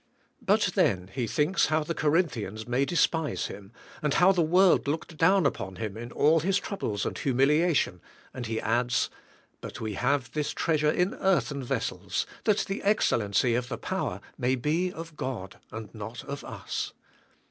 But 0.41 0.71
then 0.73 1.11
he 1.13 1.27
thinks 1.27 1.67
how 1.67 1.83
the 1.83 1.93
Corinthians 1.93 2.67
may 2.67 2.85
despise 2.85 3.45
him, 3.45 3.71
how 4.13 4.31
the 4.31 4.41
world 4.41 4.87
looked 4.87 5.15
down 5.15 5.45
upon 5.45 5.75
him 5.75 5.95
in 5.95 6.11
all 6.11 6.39
his 6.39 6.57
troubles 6.57 7.05
and 7.05 7.15
humiliation, 7.15 8.01
and 8.33 8.47
he 8.47 8.59
adds, 8.59 9.11
*'But 9.61 9.79
we 9.79 9.93
have 9.93 10.31
this 10.31 10.53
treasure 10.53 10.89
in 10.89 11.13
earthen 11.13 11.63
vessels, 11.63 12.25
that 12.45 12.61
the 12.67 12.81
excellency 12.81 13.53
of 13.53 13.69
the 13.69 13.77
power 13.77 14.21
may 14.39 14.55
be 14.55 14.91
of 14.91 15.15
God 15.17 15.59
and 15.71 15.93
not 15.93 16.23
of 16.23 16.43
us." 16.45 16.93